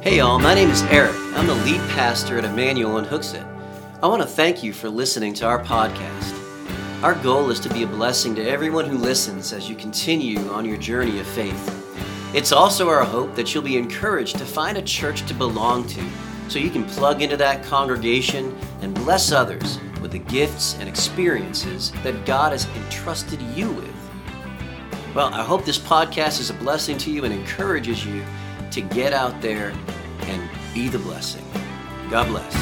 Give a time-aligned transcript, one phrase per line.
[0.00, 1.12] Hey y'all, my name is Eric.
[1.34, 3.44] I'm the lead pastor at Emmanuel in Hooksett.
[4.00, 7.02] I want to thank you for listening to our podcast.
[7.02, 10.64] Our goal is to be a blessing to everyone who listens as you continue on
[10.64, 12.32] your journey of faith.
[12.32, 16.04] It's also our hope that you'll be encouraged to find a church to belong to
[16.46, 21.90] so you can plug into that congregation and bless others with the gifts and experiences
[22.04, 23.94] that God has entrusted you with.
[25.12, 28.22] Well, I hope this podcast is a blessing to you and encourages you
[28.70, 29.72] to get out there
[30.22, 31.44] and be the blessing.
[32.10, 32.54] God bless.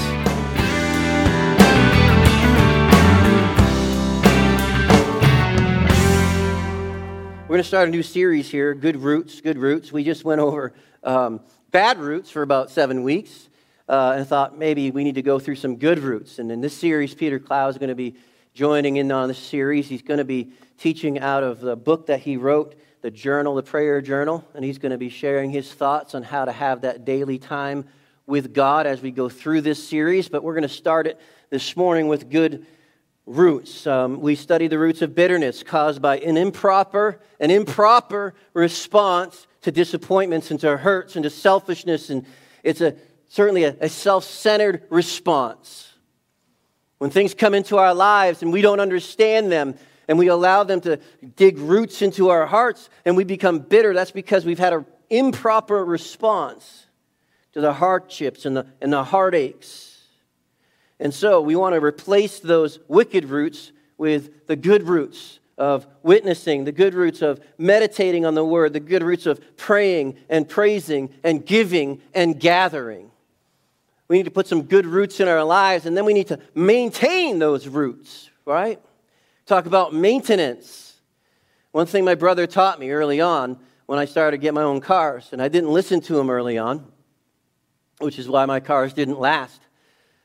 [7.42, 9.92] We're going to start a new series here Good Roots, Good Roots.
[9.92, 10.74] We just went over
[11.04, 13.48] um, bad roots for about seven weeks
[13.88, 16.38] uh, and thought maybe we need to go through some good roots.
[16.38, 18.16] And in this series, Peter Clow is going to be
[18.52, 19.88] joining in on this series.
[19.88, 22.74] He's going to be teaching out of the book that he wrote,
[23.06, 26.44] the journal, the prayer journal, and he's going to be sharing his thoughts on how
[26.44, 27.84] to have that daily time
[28.26, 30.28] with God as we go through this series.
[30.28, 32.66] But we're going to start it this morning with good
[33.24, 33.86] roots.
[33.86, 39.70] Um, we study the roots of bitterness caused by an improper, an improper response to
[39.70, 42.26] disappointments and to hurts and to selfishness, and
[42.64, 42.96] it's a
[43.28, 45.92] certainly a, a self centered response.
[46.98, 49.76] When things come into our lives and we don't understand them,
[50.08, 50.98] and we allow them to
[51.36, 55.84] dig roots into our hearts, and we become bitter, that's because we've had an improper
[55.84, 56.86] response
[57.52, 59.98] to the hardships and the, and the heartaches.
[61.00, 66.64] And so we want to replace those wicked roots with the good roots of witnessing,
[66.64, 71.10] the good roots of meditating on the word, the good roots of praying and praising
[71.24, 73.10] and giving and gathering.
[74.08, 76.38] We need to put some good roots in our lives, and then we need to
[76.54, 78.80] maintain those roots, right?
[79.46, 80.94] Talk about maintenance.
[81.70, 84.80] One thing my brother taught me early on when I started to get my own
[84.80, 86.84] cars, and I didn't listen to him early on,
[87.98, 89.60] which is why my cars didn't last.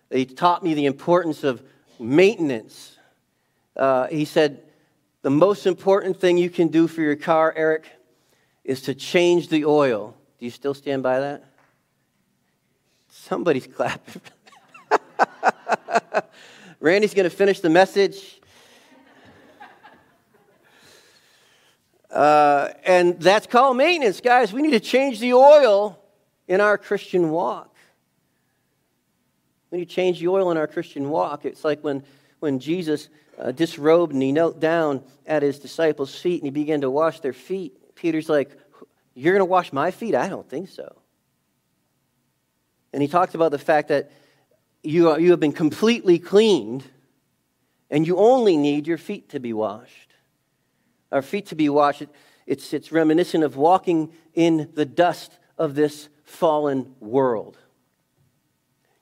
[0.09, 1.61] He taught me the importance of
[1.99, 2.97] maintenance.
[3.77, 4.63] Uh, he said,
[5.21, 7.85] The most important thing you can do for your car, Eric,
[8.63, 10.15] is to change the oil.
[10.39, 11.45] Do you still stand by that?
[13.09, 14.21] Somebody's clapping.
[16.79, 18.40] Randy's going to finish the message.
[22.11, 24.51] Uh, and that's called maintenance, guys.
[24.51, 25.97] We need to change the oil
[26.47, 27.73] in our Christian walk.
[29.69, 31.45] We need to change the oil in our Christian walk.
[31.45, 32.03] It's like when,
[32.39, 33.07] when Jesus
[33.39, 37.21] uh, disrobed and he knelt down at his disciples' feet and he began to wash
[37.21, 37.95] their feet.
[37.95, 38.51] Peter's like,
[39.13, 40.13] You're going to wash my feet?
[40.13, 41.01] I don't think so.
[42.91, 44.11] And he talks about the fact that
[44.83, 46.83] you, are, you have been completely cleaned
[47.89, 50.10] and you only need your feet to be washed.
[51.11, 52.03] Our feet to be washed,
[52.47, 57.57] it's, it's reminiscent of walking in the dust of this fallen world.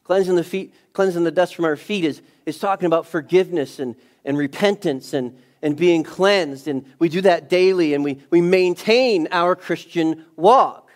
[0.03, 3.95] Cleansing the feet, cleansing the dust from our feet is, is talking about forgiveness and,
[4.25, 6.67] and repentance and, and being cleansed.
[6.67, 10.89] And we do that daily and we, we maintain our Christian walk.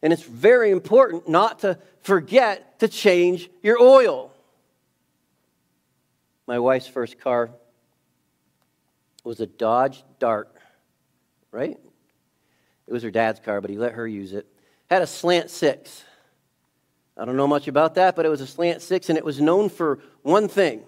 [0.00, 4.32] And it's very important not to forget to change your oil.
[6.46, 7.50] My wife's first car
[9.28, 10.50] was a Dodge Dart,
[11.52, 11.78] right?
[12.86, 14.46] It was her dad's car, but he let her use it.
[14.88, 16.02] Had a slant six.
[17.14, 19.38] I don't know much about that, but it was a slant six, and it was
[19.38, 20.82] known for one thing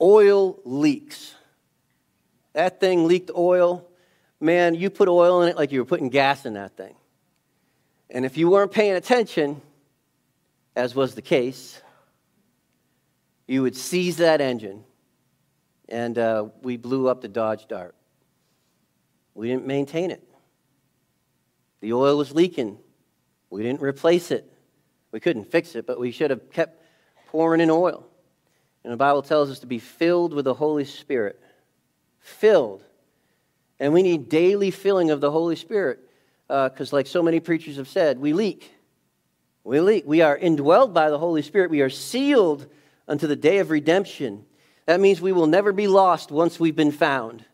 [0.00, 1.34] oil leaks.
[2.52, 3.88] That thing leaked oil.
[4.38, 6.94] Man, you put oil in it like you were putting gas in that thing.
[8.08, 9.60] And if you weren't paying attention,
[10.76, 11.82] as was the case,
[13.48, 14.84] you would seize that engine.
[15.88, 17.94] And uh, we blew up the Dodge Dart.
[19.34, 20.22] We didn't maintain it.
[21.80, 22.78] The oil was leaking.
[23.50, 24.50] We didn't replace it.
[25.12, 26.82] We couldn't fix it, but we should have kept
[27.28, 28.06] pouring in oil.
[28.82, 31.40] And the Bible tells us to be filled with the Holy Spirit.
[32.20, 32.84] Filled.
[33.78, 36.00] And we need daily filling of the Holy Spirit
[36.46, 38.72] because, uh, like so many preachers have said, we leak.
[39.64, 40.04] We leak.
[40.06, 41.70] We are indwelled by the Holy Spirit.
[41.70, 42.66] We are sealed
[43.08, 44.44] unto the day of redemption.
[44.86, 47.44] That means we will never be lost once we've been found.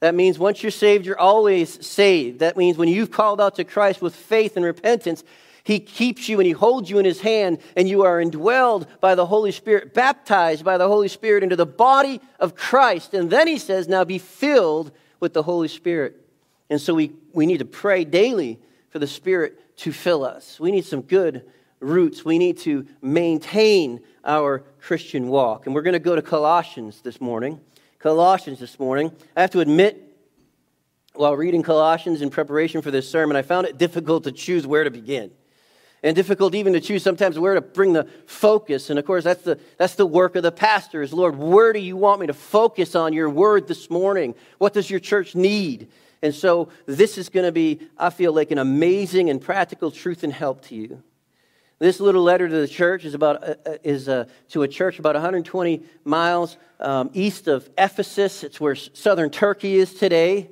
[0.00, 2.40] That means once you're saved, you're always saved.
[2.40, 5.22] That means when you've called out to Christ with faith and repentance,
[5.62, 9.14] He keeps you and He holds you in His hand, and you are indwelled by
[9.14, 13.14] the Holy Spirit, baptized by the Holy Spirit into the body of Christ.
[13.14, 14.90] And then He says, Now be filled
[15.20, 16.16] with the Holy Spirit.
[16.68, 18.58] And so we, we need to pray daily
[18.88, 20.58] for the Spirit to fill us.
[20.58, 21.44] We need some good
[21.78, 22.24] roots.
[22.24, 25.66] We need to maintain our Christian walk.
[25.66, 27.60] And we're going to go to Colossians this morning.
[28.00, 29.12] Colossians this morning.
[29.36, 30.18] I have to admit,
[31.14, 34.82] while reading Colossians in preparation for this sermon, I found it difficult to choose where
[34.82, 35.30] to begin.
[36.02, 38.90] And difficult even to choose sometimes where to bring the focus.
[38.90, 41.78] And of course, that's the, that's the work of the pastor is, Lord, where do
[41.78, 44.34] you want me to focus on your word this morning?
[44.58, 45.92] What does your church need?
[46.22, 50.24] And so this is going to be, I feel like, an amazing and practical truth
[50.24, 51.04] and help to you.
[51.82, 55.00] This little letter to the church is, about, uh, uh is uh, to a church
[55.00, 58.44] about 120 miles um, east of Ephesus.
[58.44, 60.50] It's where southern Turkey is today.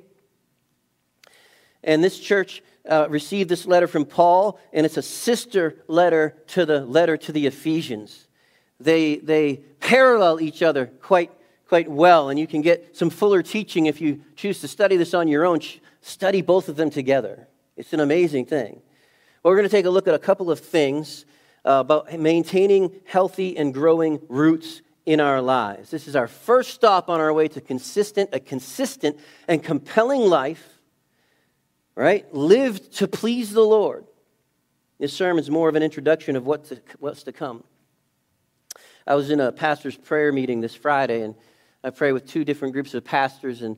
[1.85, 6.65] And this church uh, received this letter from Paul, and it's a sister letter to
[6.65, 8.27] the letter to the Ephesians.
[8.81, 11.31] They, they parallel each other quite,
[11.69, 15.13] quite well, and you can get some fuller teaching if you choose to study this
[15.13, 15.61] on your own.
[16.01, 17.47] Study both of them together.
[17.77, 18.81] It's an amazing thing.
[19.43, 21.25] Well, we're going to take a look at a couple of things
[21.65, 25.89] uh, about maintaining healthy and growing roots in our lives.
[25.89, 30.71] This is our first stop on our way to consistent, a consistent and compelling life
[31.95, 32.33] right?
[32.33, 34.05] Lived to please the Lord.
[34.99, 37.63] This sermon is more of an introduction of what's to, what's to come.
[39.05, 41.35] I was in a pastor's prayer meeting this Friday, and
[41.83, 43.77] I pray with two different groups of pastors, and,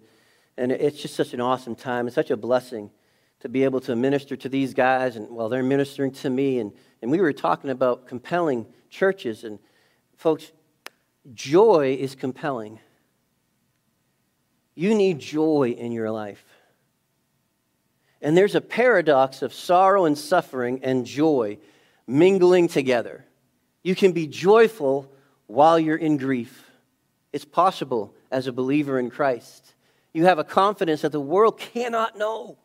[0.57, 2.07] and it's just such an awesome time.
[2.07, 2.91] It's such a blessing
[3.43, 6.59] to be able to minister to these guys, and while well, they're ministering to me.
[6.59, 9.59] And, and we were talking about compelling churches, and
[10.15, 10.53] folks,
[11.33, 12.79] joy is compelling.
[14.75, 16.45] You need joy in your life.
[18.21, 21.57] And there's a paradox of sorrow and suffering and joy
[22.07, 23.25] mingling together.
[23.83, 25.11] You can be joyful
[25.47, 26.71] while you're in grief.
[27.33, 29.73] It's possible as a believer in Christ.
[30.13, 32.57] You have a confidence that the world cannot know.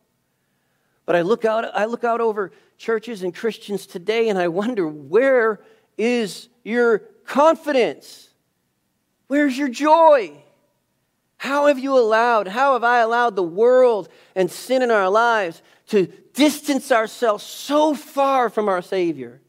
[1.09, 4.87] But I look out, I look out over churches and Christians today and I wonder
[4.87, 5.59] where
[5.97, 8.29] is your confidence?
[9.25, 10.33] Where's your joy?
[11.37, 15.63] How have you allowed, how have I allowed the world and sin in our lives
[15.87, 19.41] to distance ourselves so far from our Savior?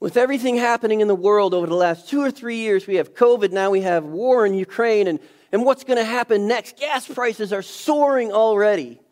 [0.00, 3.12] With everything happening in the world over the last two or three years, we have
[3.12, 5.20] COVID, now we have war in Ukraine, and,
[5.52, 6.78] and what's going to happen next?
[6.78, 9.02] Gas prices are soaring already.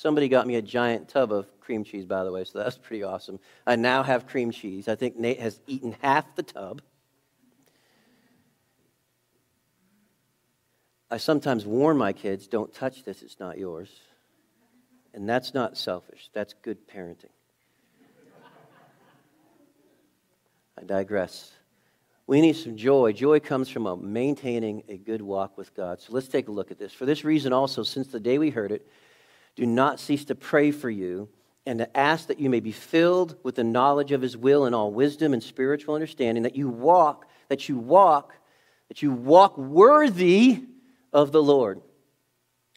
[0.00, 3.02] Somebody got me a giant tub of cream cheese, by the way, so that's pretty
[3.02, 3.38] awesome.
[3.66, 4.88] I now have cream cheese.
[4.88, 6.80] I think Nate has eaten half the tub.
[11.10, 13.90] I sometimes warn my kids don't touch this, it's not yours.
[15.12, 17.26] And that's not selfish, that's good parenting.
[20.78, 21.52] I digress.
[22.26, 23.12] We need some joy.
[23.12, 26.00] Joy comes from a maintaining a good walk with God.
[26.00, 26.90] So let's take a look at this.
[26.90, 28.88] For this reason, also, since the day we heard it,
[29.56, 31.28] do not cease to pray for you
[31.66, 34.74] and to ask that you may be filled with the knowledge of his will and
[34.74, 38.34] all wisdom and spiritual understanding, that you walk, that you walk,
[38.88, 40.64] that you walk worthy
[41.12, 41.80] of the Lord,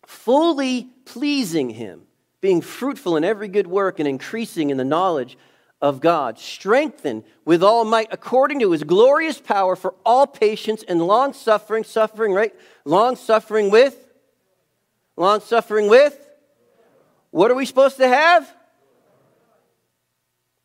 [0.05, 2.03] fully pleasing Him,
[2.41, 5.37] being fruitful in every good work and increasing in the knowledge
[5.81, 11.05] of God, strengthened with all might according to His glorious power for all patience and
[11.05, 12.53] long suffering, suffering, right?
[12.85, 13.97] Long suffering with?
[15.17, 16.19] Long suffering with?
[17.33, 18.47] What are we supposed to have?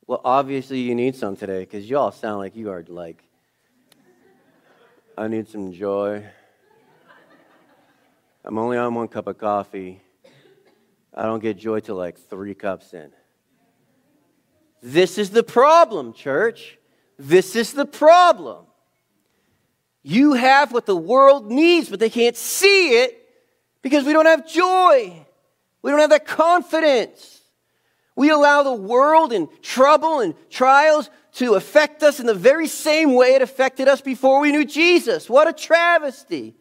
[0.07, 3.25] Well, obviously, you need some today because you all sound like you are like,
[5.17, 6.27] I need some joy.
[8.45, 10.03] I'm only on one cup of coffee.
[11.15, 13.13] I don't get joy till like three cups in.
[14.83, 16.77] This is the problem, church.
[17.19, 18.67] This is the problem.
[20.03, 23.27] You have what the world needs, but they can't see it
[23.81, 25.25] because we don't have joy.
[25.83, 27.41] We don't have that confidence.
[28.17, 33.15] We allow the world and trouble and trials to affect us in the very same
[33.15, 35.31] way it affected us before we knew Jesus.
[35.31, 36.57] What a travesty.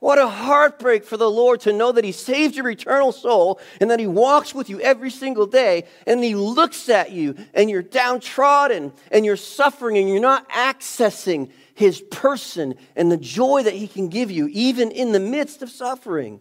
[0.00, 3.90] What a heartbreak for the Lord to know that He saved your eternal soul and
[3.90, 7.82] that He walks with you every single day and He looks at you and you're
[7.82, 13.88] downtrodden and you're suffering and you're not accessing His person and the joy that He
[13.88, 16.40] can give you even in the midst of suffering.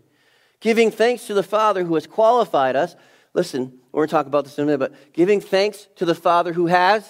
[0.68, 2.98] Giving thanks to the Father who has qualified us.
[3.34, 6.14] Listen, we're going to talk about this in a minute, but giving thanks to the
[6.14, 7.10] Father who has.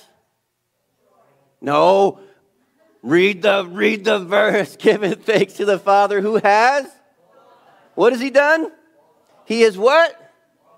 [1.59, 2.19] No,
[3.01, 4.75] Read the, read the verse.
[4.79, 6.85] Giving thanks to the Father who has.
[7.95, 8.71] What has he done?
[9.45, 10.15] He has what?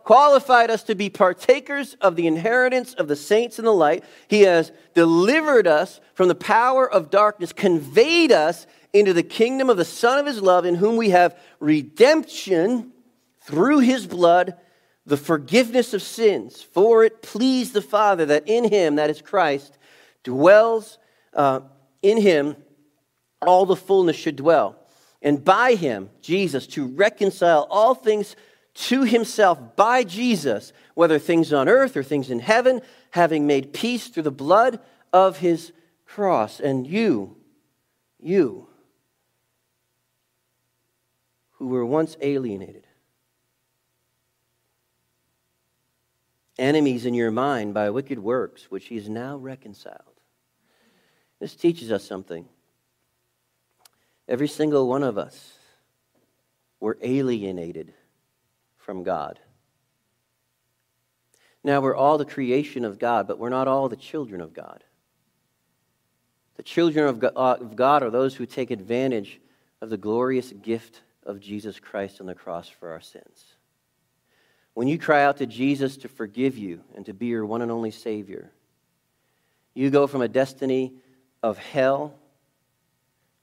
[0.06, 4.06] Qualified us to be partakers of the inheritance of the saints in the light.
[4.30, 9.78] He has delivered us from the power of darkness, conveyed us into the kingdom of
[9.78, 12.92] the Son of his love, in whom we have redemption
[13.42, 14.56] through his blood,
[15.06, 16.62] the forgiveness of sins.
[16.62, 19.78] For it pleased the Father that in him, that is Christ,
[20.24, 20.98] dwells.
[21.34, 21.62] Uh,
[22.02, 22.56] in him
[23.42, 24.76] all the fullness should dwell.
[25.22, 28.38] and by him, Jesus, to reconcile all things
[28.74, 32.82] to himself by Jesus, whether things on earth or things in heaven,
[33.12, 34.80] having made peace through the blood
[35.12, 35.74] of his
[36.06, 36.62] cross.
[36.62, 37.36] And you,
[38.18, 38.69] you,
[41.60, 42.88] who were once alienated,
[46.58, 50.16] enemies in your mind by wicked works, which he is now reconciled.
[51.40, 52.48] This teaches us something.
[54.28, 55.54] Every single one of us
[56.80, 57.94] were alienated
[58.78, 59.38] from God.
[61.62, 64.86] Now, we're all the creation of God, but we're not all the children of God.
[66.56, 67.20] The children of
[67.76, 69.42] God are those who take advantage
[69.82, 73.46] of the glorious gift of Jesus Christ on the cross for our sins.
[74.74, 77.72] When you cry out to Jesus to forgive you and to be your one and
[77.72, 78.52] only Savior,
[79.74, 80.94] you go from a destiny
[81.44, 82.16] of hell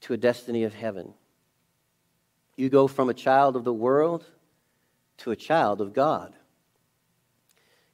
[0.03, 1.15] to a destiny of heaven.
[2.57, 4.25] You go from a child of the world
[5.19, 6.35] to a child of God.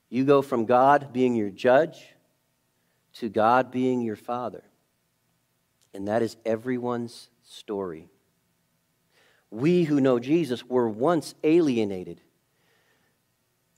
[0.08, 2.14] You go from God being your judge
[3.14, 4.64] to God being your father.
[5.92, 8.08] And that is everyone's story.
[9.52, 12.23] We who know Jesus were once alienated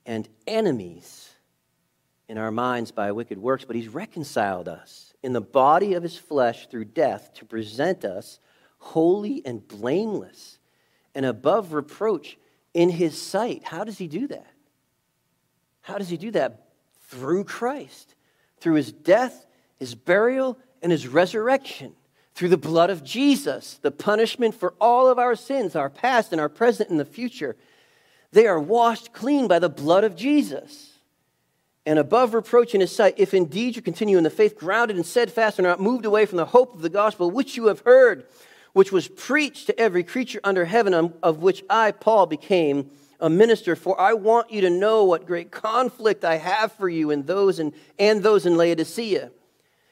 [0.05, 1.29] and enemies
[2.29, 6.17] in our minds by wicked works, but He's reconciled us in the body of His
[6.17, 8.39] flesh through death to present us
[8.77, 10.59] holy and blameless
[11.13, 12.37] and above reproach
[12.73, 13.65] in His sight.
[13.65, 14.53] How does He do that?
[15.81, 16.69] How does He do that?
[17.09, 18.15] Through Christ,
[18.61, 21.95] through His death, His burial, and His resurrection
[22.35, 26.41] through the blood of Jesus, the punishment for all of our sins, our past and
[26.41, 27.55] our present and the future.
[28.33, 30.99] They are washed clean by the blood of Jesus.
[31.85, 35.05] And above reproach in his sight, if indeed you continue in the faith, grounded and
[35.05, 37.79] steadfast, and are not moved away from the hope of the gospel which you have
[37.81, 38.25] heard,
[38.73, 42.89] which was preached to every creature under heaven, um, of which I, Paul, became
[43.21, 43.77] a minister.
[43.77, 47.59] For I want you to know what great conflict I have for you and those
[47.59, 49.31] in, and those in Laodicea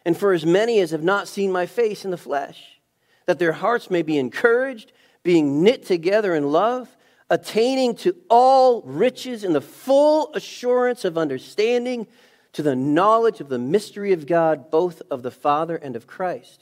[0.06, 2.80] and for as many as have not seen my face in the flesh,
[3.26, 4.92] that their hearts may be encouraged,
[5.24, 6.96] being knit together in love,
[7.30, 12.06] attaining to all riches in the full assurance of understanding,
[12.52, 16.62] to the knowledge of the mystery of God, both of the Father and of Christ,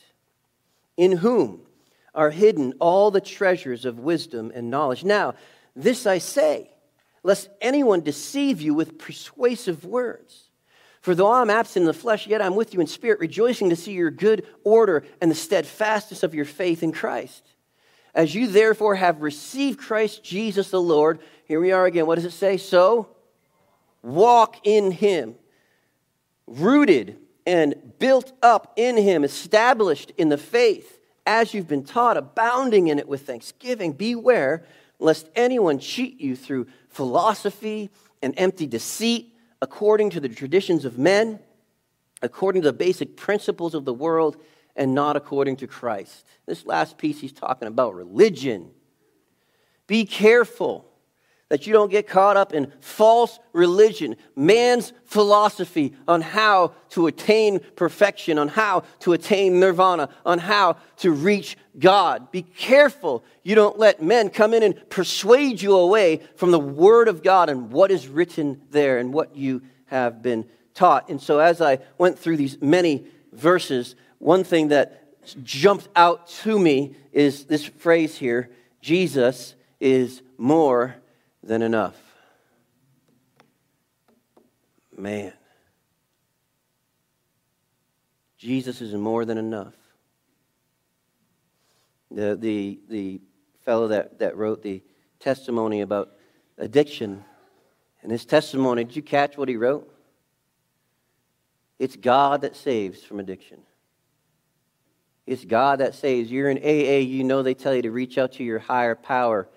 [0.96, 1.62] in whom
[2.14, 5.04] are hidden all the treasures of wisdom and knowledge.
[5.04, 5.34] Now,
[5.76, 6.72] this I say,
[7.24, 10.50] lest anyone deceive you with persuasive words.
[11.01, 13.75] For though I'm absent in the flesh, yet I'm with you in spirit, rejoicing to
[13.75, 17.43] see your good order and the steadfastness of your faith in Christ.
[18.13, 22.05] As you therefore have received Christ Jesus the Lord, here we are again.
[22.05, 22.58] What does it say?
[22.58, 23.10] So
[24.03, 25.36] walk in him,
[26.46, 27.17] rooted
[27.48, 33.00] and built up in him, established in the faith, as you've been taught, abounding in
[33.00, 33.93] it with thanksgiving.
[33.93, 34.65] Beware
[35.00, 37.89] lest anyone cheat you through philosophy
[38.22, 39.31] and empty deceit
[39.62, 41.39] according to the traditions of men,
[42.22, 44.38] according to the basic principles of the world,
[44.75, 46.25] and not according to Christ.
[46.46, 48.72] This last piece, he's talking about religion.
[49.88, 50.91] Be careful
[51.51, 57.60] that you don't get caught up in false religion, man's philosophy on how to attain
[57.75, 62.31] perfection, on how to attain nirvana, on how to reach God.
[62.31, 67.10] Be careful you don't let men come in and persuade you away from the Word
[67.10, 71.10] of God and what is written there and what you have been taught.
[71.10, 73.03] And so, as I went through these many
[73.34, 75.03] verses, one thing that
[75.43, 80.96] jumped out to me is this phrase here Jesus is more
[81.44, 81.96] than enough.
[84.96, 85.34] Man.
[88.38, 89.76] Jesus is more than enough.
[92.10, 93.22] The, the, the
[93.64, 94.84] fellow that, that wrote the
[95.20, 96.12] testimony about
[96.58, 97.24] addiction,
[98.02, 99.94] and his testimony, did you catch what he wrote?
[101.80, 103.60] It's God that saves from addiction.
[105.26, 106.32] It's God that saves.
[106.32, 109.48] You're in AA, you know they tell you to reach out to your higher power.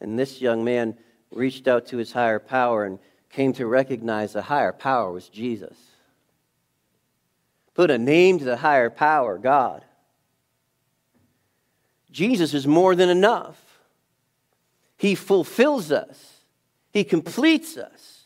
[0.00, 0.96] And this young man
[1.34, 2.98] reached out to his higher power and
[3.30, 5.76] came to recognize the higher power was Jesus.
[7.74, 9.84] Put a name to the higher power, God.
[12.10, 13.58] Jesus is more than enough.
[14.98, 16.44] He fulfills us,
[16.92, 18.20] He completes us.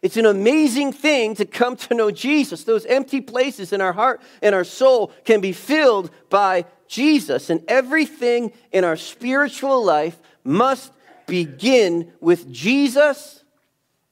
[0.00, 2.62] It's an amazing thing to come to know Jesus.
[2.62, 7.62] Those empty places in our heart and our soul can be filled by Jesus, and
[7.66, 10.92] everything in our spiritual life must
[11.28, 13.44] begin with Jesus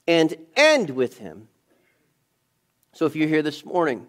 [0.07, 1.49] and end with Him.
[2.93, 4.07] So if you're here this morning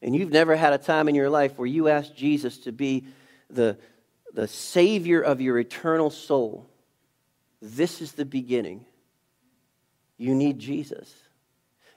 [0.00, 3.06] and you've never had a time in your life where you asked Jesus to be
[3.50, 3.76] the,
[4.32, 6.66] the Savior of your eternal soul,
[7.60, 8.86] this is the beginning.
[10.16, 11.12] You need Jesus.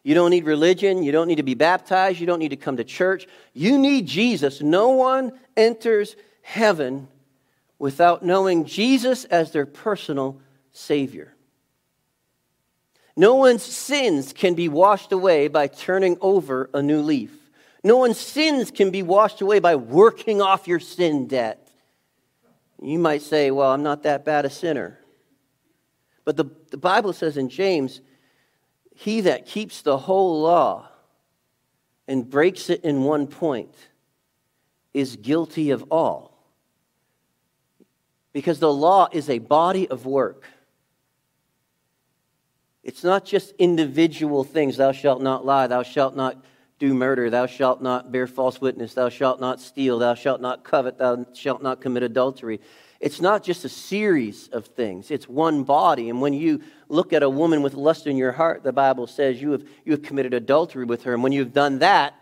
[0.04, 1.04] You don't need religion.
[1.04, 2.20] You don't need to be baptized.
[2.20, 3.28] You don't need to come to church.
[3.54, 4.62] You need Jesus.
[4.62, 7.08] No one enters heaven
[7.84, 10.40] without knowing Jesus as their personal
[10.72, 11.36] Savior.
[13.18, 17.36] No one's sins can be washed away by turning over a new leaf.
[17.84, 21.70] No one's sins can be washed away by working off your sin debt.
[22.82, 24.98] You might say, Well, I'm not that bad a sinner.
[26.24, 28.00] But the, the Bible says in James,
[28.96, 30.88] He that keeps the whole law
[32.08, 33.76] and breaks it in one point
[34.94, 36.33] is guilty of all.
[38.34, 40.46] Because the law is a body of work.
[42.84, 44.78] It's not just individual things.
[44.78, 45.68] Thou shalt not lie.
[45.68, 46.44] Thou shalt not
[46.80, 47.30] do murder.
[47.30, 48.94] Thou shalt not bear false witness.
[48.96, 50.00] Thou shalt not steal.
[50.00, 50.98] Thou shalt not covet.
[50.98, 52.60] Thou shalt not commit adultery.
[53.04, 56.10] It's not just a series of things, it's one body.
[56.10, 59.42] And when you look at a woman with lust in your heart, the Bible says
[59.42, 61.14] you have, you have committed adultery with her.
[61.14, 62.14] And when you've done that,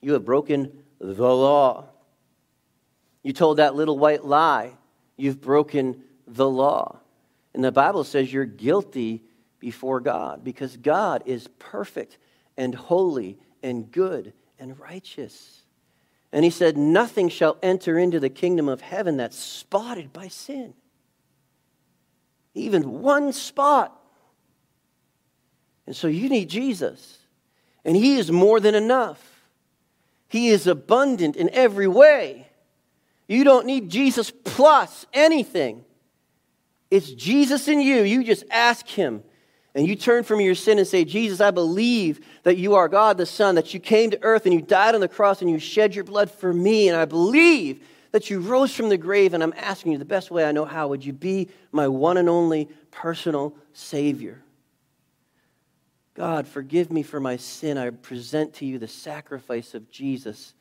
[0.00, 1.88] you have broken the law.
[3.24, 4.76] You told that little white lie,
[5.16, 6.98] you've broken the law.
[7.52, 9.22] And the Bible says you're guilty
[9.60, 12.18] before God because God is perfect
[12.56, 15.62] and holy and good and righteous.
[16.32, 20.74] And he said, Nothing shall enter into the kingdom of heaven that's spotted by sin.
[22.54, 23.96] Even one spot.
[25.86, 27.18] And so you need Jesus.
[27.84, 29.42] And he is more than enough.
[30.28, 32.43] He is abundant in every way.
[33.26, 35.84] You don't need Jesus plus anything.
[36.90, 38.02] It's Jesus in you.
[38.02, 39.22] You just ask him
[39.74, 43.16] and you turn from your sin and say, Jesus, I believe that you are God
[43.16, 45.58] the Son, that you came to earth and you died on the cross and you
[45.58, 49.42] shed your blood for me, and I believe that you rose from the grave, and
[49.42, 52.28] I'm asking you the best way I know how, would you be my one and
[52.28, 54.40] only personal Savior?
[56.14, 57.76] God, forgive me for my sin.
[57.76, 60.54] I present to you the sacrifice of Jesus,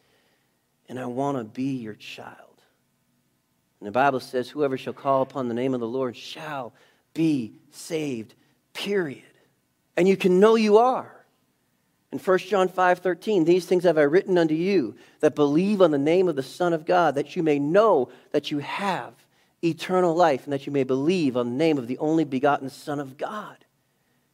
[0.90, 2.53] and I want to be your child.
[3.84, 6.72] And the Bible says, Whoever shall call upon the name of the Lord shall
[7.14, 8.34] be saved
[8.72, 9.24] period.
[9.98, 11.14] And you can know you are.
[12.14, 15.92] In 1 John 5 13, these things have I written unto you that believe on
[15.92, 19.16] the name of the Son of God, that you may know that you have
[19.62, 23.02] eternal life, and that you may believe on the name of the only begotten Son
[23.02, 23.66] of God.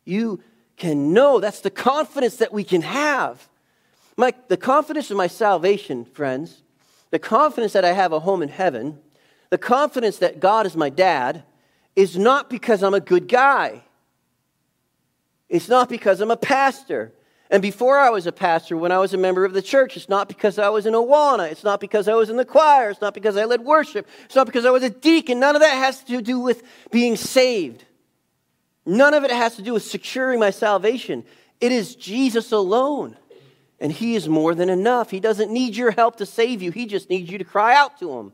[0.05, 0.43] You
[0.77, 1.39] can know.
[1.39, 3.49] That's the confidence that we can have.
[4.15, 6.61] My, the confidence of my salvation, friends,
[7.09, 8.99] the confidence that I have a home in heaven,
[9.49, 11.43] the confidence that God is my dad,
[11.95, 13.83] is not because I'm a good guy.
[15.49, 17.11] It's not because I'm a pastor.
[17.49, 20.07] And before I was a pastor, when I was a member of the church, it's
[20.07, 21.51] not because I was in Awana.
[21.51, 22.91] It's not because I was in the choir.
[22.91, 24.07] It's not because I led worship.
[24.25, 25.39] It's not because I was a deacon.
[25.39, 27.85] None of that has to do with being saved.
[28.85, 31.23] None of it has to do with securing my salvation.
[31.59, 33.17] It is Jesus alone.
[33.79, 35.09] And He is more than enough.
[35.09, 37.99] He doesn't need your help to save you, He just needs you to cry out
[37.99, 38.33] to Him.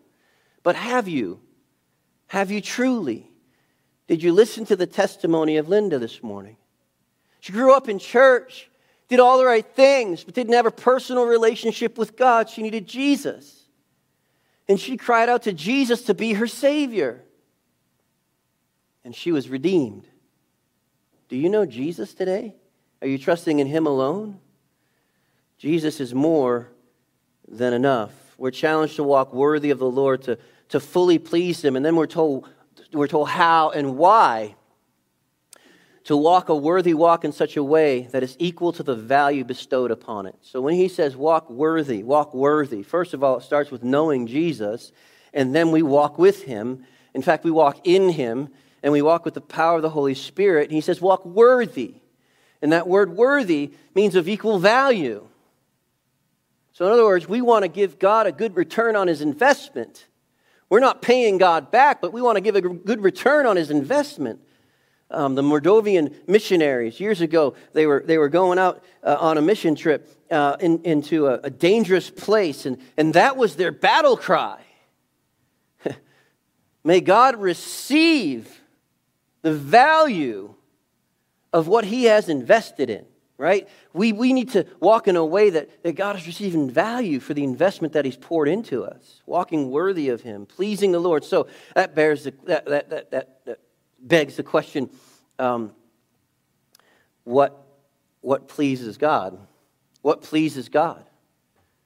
[0.65, 1.39] But have you?
[2.25, 3.29] Have you truly?
[4.07, 6.57] Did you listen to the testimony of Linda this morning?
[7.39, 8.67] She grew up in church,
[9.07, 12.49] did all the right things, but didn't have a personal relationship with God.
[12.49, 13.67] She needed Jesus.
[14.67, 17.21] And she cried out to Jesus to be her Savior.
[19.03, 20.07] And she was redeemed.
[21.29, 22.55] Do you know Jesus today?
[23.03, 24.39] Are you trusting in Him alone?
[25.59, 26.71] Jesus is more
[27.47, 28.24] than enough.
[28.37, 30.37] We're challenged to walk worthy of the Lord, to,
[30.69, 31.75] to fully please Him.
[31.75, 32.49] And then we're told,
[32.91, 34.55] we're told how and why
[36.05, 39.43] to walk a worthy walk in such a way that is equal to the value
[39.43, 40.35] bestowed upon it.
[40.41, 44.27] So when he says walk worthy, walk worthy, first of all, it starts with knowing
[44.27, 44.91] Jesus,
[45.33, 46.85] and then we walk with him.
[47.15, 48.49] In fact, we walk in him,
[48.83, 50.65] and we walk with the power of the Holy Spirit.
[50.65, 51.95] And he says, walk worthy.
[52.61, 55.27] And that word worthy means of equal value.
[56.75, 60.07] So, in other words, we want to give God a good return on his investment.
[60.69, 63.71] We're not paying God back, but we want to give a good return on his
[63.71, 64.41] investment.
[65.09, 69.41] Um, the Moldovan missionaries, years ago, they were, they were going out uh, on a
[69.41, 74.17] mission trip uh, in, into a, a dangerous place, and, and that was their battle
[74.17, 74.61] cry.
[76.83, 78.59] May God receive
[79.43, 80.53] the value
[81.53, 83.05] of what He has invested in,
[83.37, 83.67] right?
[83.93, 87.33] We, we need to walk in a way that, that God is receiving value for
[87.33, 91.23] the investment that He's poured into us, walking worthy of Him, pleasing the Lord.
[91.23, 93.59] So that bears the, that, that, that, that
[93.99, 94.89] begs the question
[95.37, 95.73] um,
[97.23, 97.65] what,
[98.21, 99.37] what pleases God?
[100.01, 101.03] What pleases God?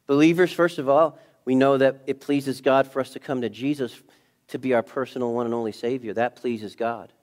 [0.05, 3.49] Believers, first of all, we know that it pleases God for us to come to
[3.49, 3.99] Jesus
[4.49, 6.13] to be our personal one and only Savior.
[6.13, 7.13] That pleases God.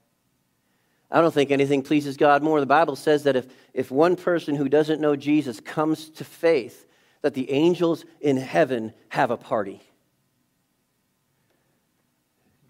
[1.10, 2.58] I don't think anything pleases God more.
[2.60, 6.86] The Bible says that if, if one person who doesn't know Jesus comes to faith,
[7.22, 9.80] that the angels in heaven have a party.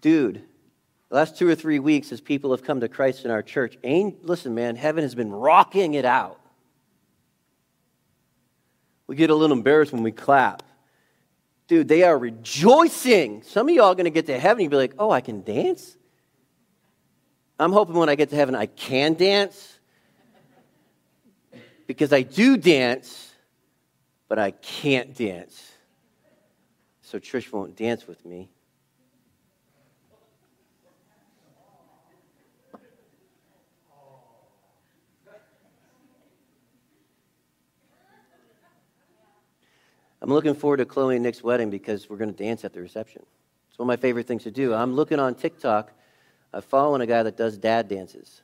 [0.01, 0.43] Dude,
[1.09, 3.77] the last two or three weeks, as people have come to Christ in our church,
[3.83, 6.39] listen, man, heaven has been rocking it out.
[9.07, 10.63] We get a little embarrassed when we clap.
[11.67, 13.41] Dude, they are rejoicing.
[13.43, 15.43] Some of y'all are going to get to heaven and be like, oh, I can
[15.43, 15.96] dance?
[17.59, 19.79] I'm hoping when I get to heaven, I can dance.
[21.87, 23.33] Because I do dance,
[24.27, 25.71] but I can't dance.
[27.01, 28.49] So Trish won't dance with me.
[40.21, 42.81] I'm looking forward to Chloe and Nick's wedding because we're going to dance at the
[42.81, 43.25] reception.
[43.69, 44.73] It's one of my favorite things to do.
[44.73, 45.93] I'm looking on TikTok.
[46.53, 48.41] I'm following a guy that does dad dances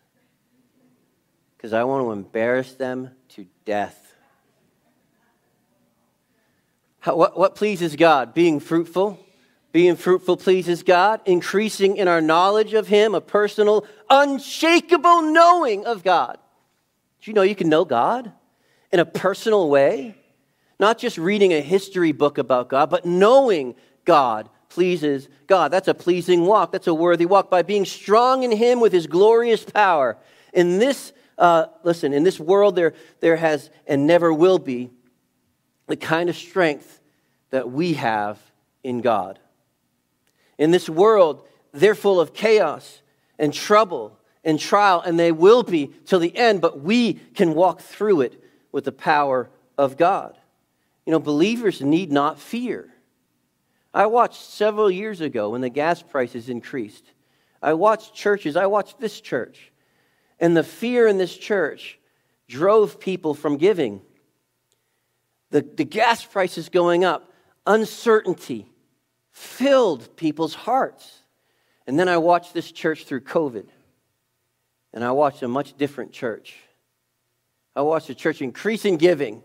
[1.56, 4.16] because I want to embarrass them to death.
[7.00, 8.34] How, what, what pleases God?
[8.34, 9.20] Being fruitful.
[9.72, 11.22] Being fruitful pleases God.
[11.26, 16.38] Increasing in our knowledge of Him, a personal, unshakable knowing of God.
[17.22, 18.32] Do you know you can know God
[18.92, 20.18] in a personal way?
[20.80, 25.70] Not just reading a history book about God, but knowing God pleases God.
[25.70, 26.72] That's a pleasing walk.
[26.72, 30.18] That's a worthy walk by being strong in Him with His glorious power.
[30.52, 34.90] In this, uh, listen, in this world, there, there has and never will be
[35.86, 37.02] the kind of strength
[37.52, 38.40] that we have
[38.84, 39.38] in God.
[40.58, 43.02] In this world, they're full of chaos
[43.38, 47.80] and trouble and trial, and they will be till the end, but we can walk
[47.82, 50.36] through it with the power of God.
[51.06, 52.93] You know, believers need not fear.
[53.94, 57.06] I watched several years ago when the gas prices increased.
[57.62, 59.72] I watched churches, I watched this church,
[60.40, 62.00] and the fear in this church
[62.48, 64.02] drove people from giving.
[65.52, 67.32] The, the gas prices going up,
[67.66, 68.68] uncertainty
[69.32, 71.20] filled people's hearts.
[71.86, 73.66] And then I watched this church through COVID,
[74.94, 76.56] and I watched a much different church.
[77.76, 79.44] I watched a church increase in giving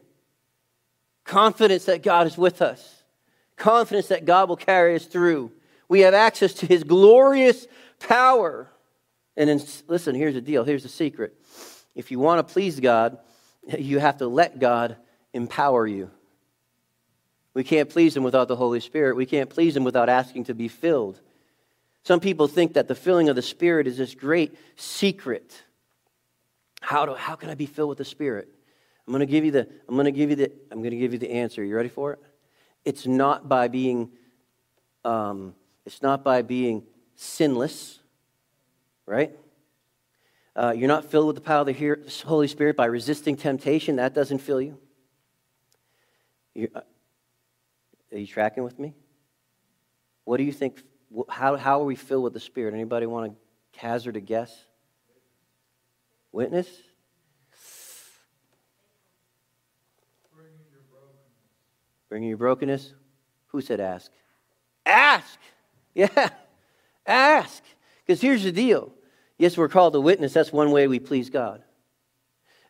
[1.25, 2.98] confidence that God is with us,
[3.59, 5.53] confidence that God will carry us through.
[5.89, 7.67] We have access to his glorious
[8.01, 8.71] power.
[9.37, 11.35] And in, listen, here's the deal here's the secret.
[11.95, 13.19] If you want to please God,
[13.79, 14.97] you have to let God
[15.33, 16.11] empower you.
[17.55, 19.17] We can't please Him without the Holy Spirit.
[19.17, 21.21] We can't please Him without asking to be filled.
[22.05, 25.63] Some people think that the filling of the Spirit is this great secret.
[26.81, 28.49] How, do, how can I be filled with the Spirit?
[29.07, 30.99] I'm going to give you the I'm going to give you the I'm going to
[30.99, 31.65] give you the answer.
[31.65, 32.21] You ready for it?
[32.89, 34.13] It's not by being
[35.05, 36.85] um, it's not by being
[37.17, 37.99] sinless,
[39.05, 39.31] right?
[40.57, 43.97] Uh, you're not filled with the power of the Holy Spirit by resisting temptation.
[43.97, 44.79] That doesn't fill you.
[46.75, 46.81] Uh,
[48.11, 48.95] are you tracking with me?
[50.25, 50.83] What do you think?
[51.29, 52.73] How, how are we filled with the Spirit?
[52.73, 53.35] Anybody want
[53.75, 54.65] to hazard a guess?
[56.33, 56.69] Witness?
[62.09, 62.95] Bringing your brokenness?
[63.49, 64.11] Who said ask?
[64.87, 65.39] Ask!
[65.95, 66.29] Yeah,
[67.07, 67.63] ask.
[68.07, 68.93] Because here's the deal.
[69.37, 70.33] Yes, we're called to witness.
[70.33, 71.63] That's one way we please God.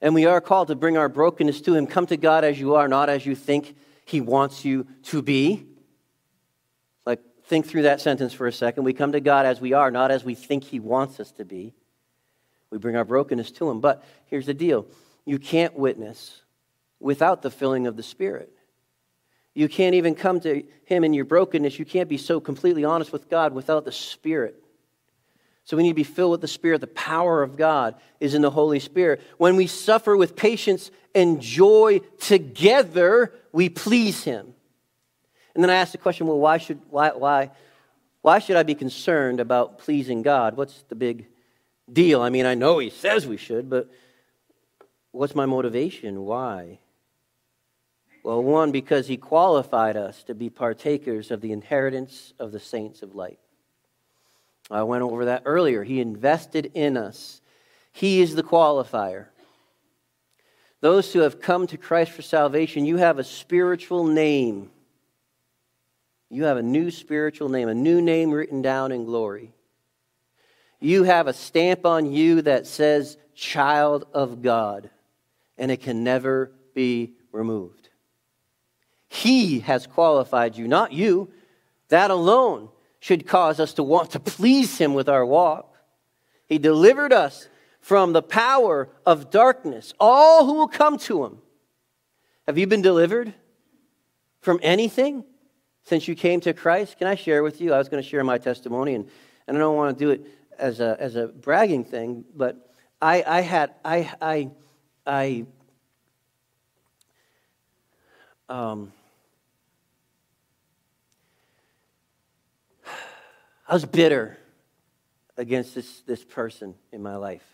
[0.00, 1.86] And we are called to bring our brokenness to Him.
[1.86, 3.74] Come to God as you are, not as you think
[4.04, 5.66] He wants you to be.
[7.04, 8.84] Like, think through that sentence for a second.
[8.84, 11.44] We come to God as we are, not as we think He wants us to
[11.44, 11.74] be.
[12.70, 13.80] We bring our brokenness to Him.
[13.80, 14.86] But here's the deal
[15.24, 16.42] you can't witness
[17.00, 18.52] without the filling of the Spirit.
[19.58, 21.80] You can't even come to Him in your brokenness.
[21.80, 24.62] You can't be so completely honest with God without the Spirit.
[25.64, 26.80] So we need to be filled with the Spirit.
[26.80, 29.20] The power of God is in the Holy Spirit.
[29.36, 34.54] When we suffer with patience and joy together, we please Him.
[35.56, 37.50] And then I ask the question well, why should, why, why,
[38.22, 40.56] why should I be concerned about pleasing God?
[40.56, 41.26] What's the big
[41.92, 42.20] deal?
[42.22, 43.90] I mean, I know He says we should, but
[45.10, 46.20] what's my motivation?
[46.20, 46.78] Why?
[48.28, 53.00] Well, one, because he qualified us to be partakers of the inheritance of the saints
[53.00, 53.38] of light.
[54.70, 55.82] I went over that earlier.
[55.82, 57.40] He invested in us,
[57.90, 59.28] he is the qualifier.
[60.82, 64.72] Those who have come to Christ for salvation, you have a spiritual name.
[66.28, 69.54] You have a new spiritual name, a new name written down in glory.
[70.80, 74.90] You have a stamp on you that says child of God,
[75.56, 77.87] and it can never be removed.
[79.08, 81.30] He has qualified you, not you,
[81.88, 82.68] that alone.
[83.00, 85.74] should cause us to want to please Him with our walk.
[86.46, 87.48] He delivered us
[87.80, 91.38] from the power of darkness, all who will come to Him.
[92.46, 93.34] Have you been delivered
[94.40, 95.24] from anything
[95.84, 96.98] since you came to Christ?
[96.98, 97.72] Can I share with you?
[97.72, 99.08] I was going to share my testimony, and,
[99.46, 100.26] and I don't want to do it
[100.58, 104.50] as a, as a bragging thing, but I, I had, I, I,
[105.06, 105.46] I,
[108.48, 108.92] um,
[113.68, 114.38] I was bitter
[115.36, 117.44] against this, this person in my life.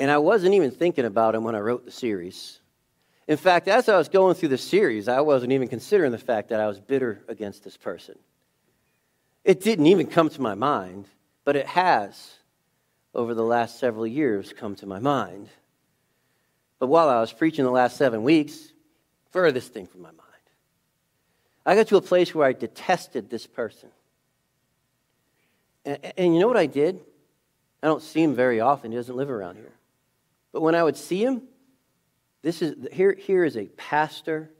[0.00, 2.58] And I wasn't even thinking about him when I wrote the series.
[3.28, 6.48] In fact, as I was going through the series, I wasn't even considering the fact
[6.48, 8.18] that I was bitter against this person.
[9.44, 11.06] It didn't even come to my mind,
[11.44, 12.36] but it has,
[13.14, 15.48] over the last several years, come to my mind.
[16.78, 18.72] But while I was preaching the last seven weeks,
[19.30, 20.27] furthest thing from my mind.
[21.68, 23.90] I got to a place where I detested this person.
[25.84, 26.98] And, and, you know what I did?
[27.82, 28.90] I don't see him very often.
[28.90, 29.74] He doesn't live around here.
[30.50, 31.42] But when I would see him,
[32.40, 34.50] this is here, here is a pastor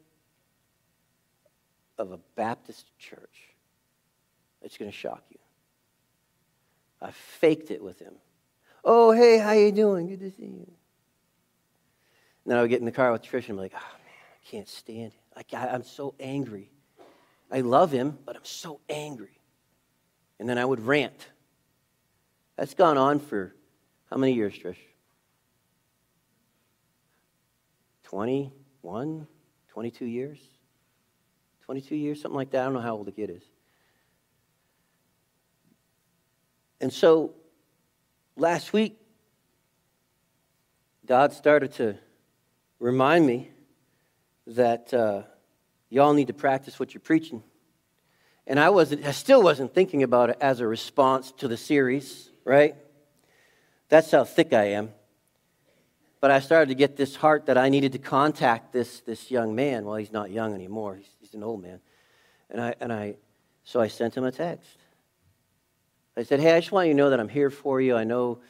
[1.96, 3.54] of a Baptist church.
[4.60, 5.38] It's going to shock you.
[7.00, 8.16] I faked it with him.
[8.84, 10.08] Oh, hey, how you doing?
[10.08, 10.70] Good to see you.
[12.44, 14.14] And then I would get in the car with Trish and be like, oh, man,
[14.30, 15.34] I can't stand it.
[15.34, 16.70] Like, I, I'm so angry.
[17.50, 19.40] I love him, but I'm so angry.
[20.38, 21.28] And then I would rant.
[22.56, 23.54] That's gone on for
[24.10, 24.76] how many years, Trish?
[28.04, 29.26] 21,
[29.68, 30.38] 22 years?
[31.64, 32.62] 22 years, something like that.
[32.62, 33.42] I don't know how old the kid is.
[36.80, 37.34] And so
[38.36, 38.98] last week,
[41.06, 41.96] God started to
[42.78, 43.50] remind me
[44.46, 44.92] that.
[44.92, 45.22] Uh,
[45.90, 47.42] y'all need to practice what you're preaching.
[48.46, 52.30] And I wasn't, I still wasn't thinking about it as a response to the series,
[52.44, 52.74] right?
[53.88, 54.90] That's how thick I am.
[56.20, 59.54] But I started to get this heart that I needed to contact this, this young
[59.54, 59.84] man.
[59.84, 60.96] Well, he's not young anymore.
[60.96, 61.80] He's, he's an old man.
[62.50, 63.16] And I, and I,
[63.64, 64.78] so I sent him a text.
[66.16, 67.94] I said, Hey, I just want you to know that I'm here for you.
[67.94, 68.40] I know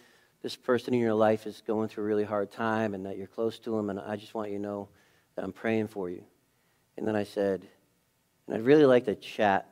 [0.42, 3.26] this person in your life is going through a really hard time and that you're
[3.26, 4.88] close to him, and I just want you to know
[5.34, 6.24] that I'm praying for you.
[6.98, 7.66] And then I said,
[8.46, 9.68] and I'd really like to chat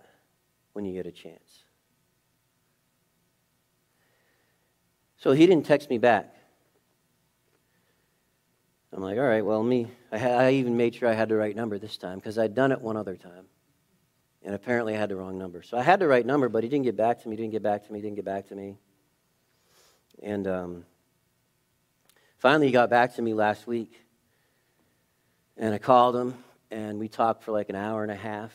[0.74, 1.64] when you get a chance.
[5.16, 6.32] So he didn't text me back.
[8.92, 11.54] I'm like, all right, well, me, I, I even made sure I had the right
[11.54, 13.46] number this time because I'd done it one other time.
[14.44, 15.62] And apparently I had the wrong number.
[15.62, 17.62] So I had the right number, but he didn't get back to me, didn't get
[17.62, 18.78] back to me, didn't get back to me.
[20.22, 20.84] And um,
[22.38, 24.00] finally he got back to me last week.
[25.56, 26.34] And I called him
[26.70, 28.52] and we talked for like an hour and a half.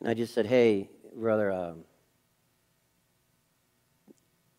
[0.00, 1.84] And I just said, hey, brother, um,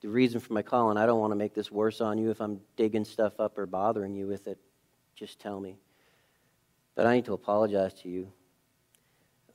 [0.01, 2.41] the reason for my calling, I don't want to make this worse on you if
[2.41, 4.59] I'm digging stuff up or bothering you with it.
[5.15, 5.77] Just tell me.
[6.95, 8.31] But I need to apologize to you.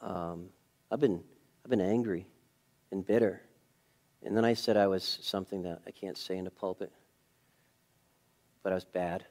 [0.01, 0.47] Um,
[0.91, 1.23] I've been
[1.65, 2.27] I've been angry
[2.91, 3.43] and bitter.
[4.25, 6.93] And then I said I was something that I can't say in the pulpit,
[8.63, 9.25] but I was bad.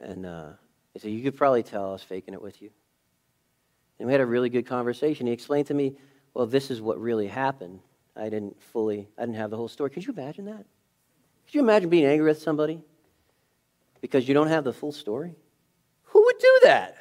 [0.00, 0.50] And uh,
[0.92, 2.70] he said, You could probably tell I was faking it with you.
[3.98, 5.26] And we had a really good conversation.
[5.26, 5.96] He explained to me,
[6.34, 7.80] Well, this is what really happened.
[8.16, 9.90] I didn't fully, I didn't have the whole story.
[9.90, 10.66] Could you imagine that?
[11.46, 12.82] Could you imagine being angry with somebody
[14.00, 15.34] because you don't have the full story?
[16.04, 16.96] Who would do that?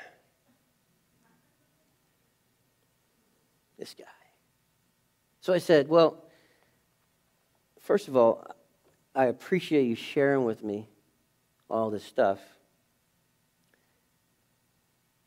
[3.77, 4.06] This guy.
[5.41, 6.23] So I said, Well,
[7.80, 8.45] first of all,
[9.13, 10.88] I appreciate you sharing with me
[11.69, 12.39] all this stuff.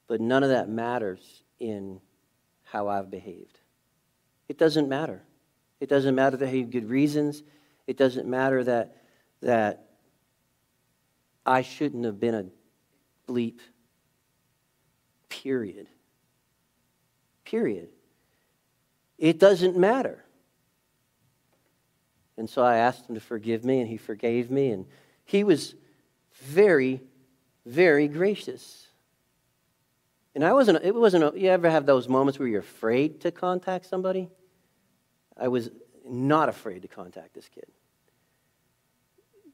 [0.07, 2.01] But none of that matters in
[2.64, 3.59] how I've behaved.
[4.49, 5.23] It doesn't matter.
[5.81, 7.43] It doesn't matter that I had good reasons.
[7.87, 8.97] It doesn't matter that,
[9.43, 9.88] that
[11.45, 13.61] I shouldn't have been a bleep.
[15.29, 15.88] Period.
[17.45, 17.88] Period.
[19.19, 20.25] It doesn't matter.
[22.37, 24.87] And so I asked him to forgive me, and he forgave me, and
[25.25, 25.75] he was
[26.35, 27.01] very,
[27.64, 28.84] very gracious.
[30.35, 33.87] And I wasn't, it wasn't, you ever have those moments where you're afraid to contact
[33.87, 34.29] somebody?
[35.37, 35.70] I was
[36.05, 37.66] not afraid to contact this kid.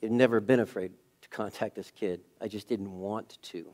[0.03, 2.21] I've never been afraid to contact this kid.
[2.41, 3.67] I just didn't want to.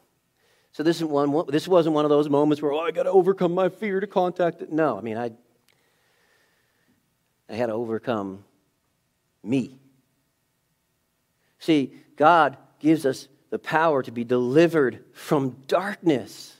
[0.73, 3.11] So this, isn't one, this wasn't one of those moments where, oh, I got to
[3.11, 4.73] overcome my fear to contact it.
[4.73, 5.31] No, I mean, I,
[7.49, 8.45] I had to overcome
[9.43, 9.79] me.
[11.61, 16.56] See, God gives us the power to be delivered from darkness.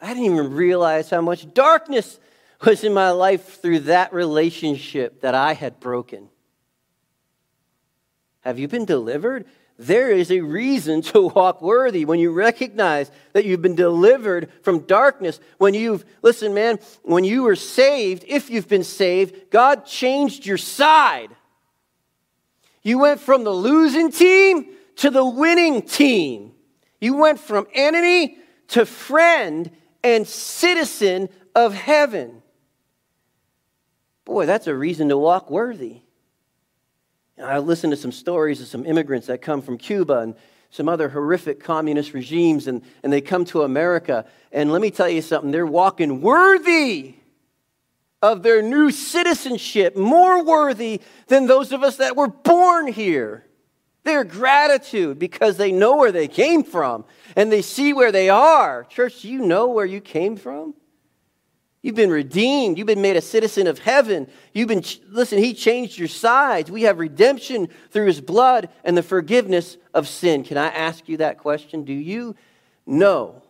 [0.00, 2.18] I didn't even realize how much darkness
[2.64, 6.28] was in my life through that relationship that I had broken.
[8.40, 9.46] Have you been delivered?
[9.78, 14.80] There is a reason to walk worthy when you recognize that you've been delivered from
[14.80, 15.40] darkness.
[15.56, 20.58] When you've, listen, man, when you were saved, if you've been saved, God changed your
[20.58, 21.30] side.
[22.82, 26.52] You went from the losing team to the winning team.
[27.00, 28.36] You went from enemy
[28.68, 29.70] to friend
[30.02, 32.42] and citizen of heaven.
[34.24, 36.02] Boy, that's a reason to walk worthy.
[37.42, 40.34] I listened to some stories of some immigrants that come from Cuba and
[40.70, 44.24] some other horrific communist regimes, and, and they come to America.
[44.52, 47.14] And let me tell you something, they're walking worthy
[48.22, 53.44] of their new citizenship, more worthy than those of us that were born here.
[54.02, 57.04] Their gratitude because they know where they came from
[57.36, 58.84] and they see where they are.
[58.84, 60.74] Church, do you know where you came from?
[61.82, 62.76] You've been redeemed.
[62.76, 64.28] You've been made a citizen of heaven.
[64.52, 66.70] You've been, listen, He changed your sides.
[66.70, 70.44] We have redemption through His blood and the forgiveness of sin.
[70.44, 71.84] Can I ask you that question?
[71.84, 72.36] Do you
[72.86, 73.42] know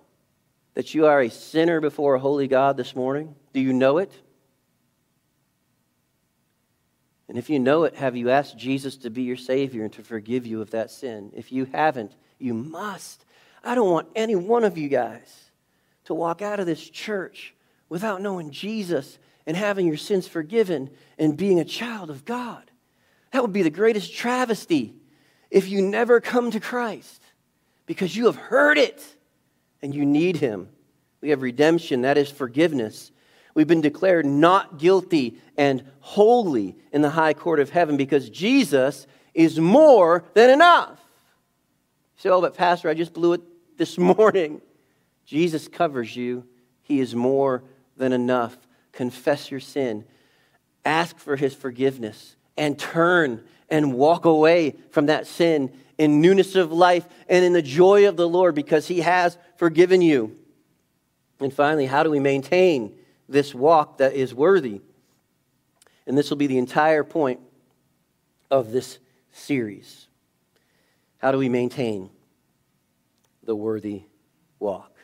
[0.75, 3.35] that you are a sinner before a holy God this morning?
[3.53, 4.13] Do you know it?
[7.31, 10.03] And if you know it, have you asked Jesus to be your Savior and to
[10.03, 11.31] forgive you of that sin?
[11.33, 13.25] If you haven't, you must.
[13.63, 15.53] I don't want any one of you guys
[16.07, 17.55] to walk out of this church
[17.89, 19.17] without knowing Jesus
[19.47, 20.91] and having your sins forgiven
[21.21, 22.69] and being a child of God.
[23.31, 24.97] That would be the greatest travesty
[25.53, 27.23] if you never come to Christ
[27.87, 29.01] because you have heard it
[29.83, 30.69] and you need Him.
[31.21, 33.13] We have redemption, that is forgiveness.
[33.61, 39.07] We've been declared not guilty and holy in the high court of heaven because Jesus
[39.35, 40.99] is more than enough.
[42.17, 43.43] You say, oh, but Pastor, I just blew it
[43.77, 44.63] this morning.
[45.27, 46.47] Jesus covers you,
[46.85, 47.63] He is more
[47.99, 48.57] than enough.
[48.93, 50.07] Confess your sin,
[50.87, 56.73] ask for his forgiveness, and turn and walk away from that sin in newness of
[56.73, 60.35] life and in the joy of the Lord because he has forgiven you.
[61.41, 62.97] And finally, how do we maintain
[63.31, 64.81] this walk that is worthy?
[66.07, 67.41] And this will be the entire point
[68.51, 68.99] of this
[69.33, 70.09] series.
[71.19, 72.11] How do we maintain
[73.45, 74.03] the worthy
[74.59, 74.97] walk?